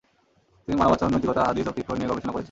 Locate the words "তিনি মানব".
0.67-0.91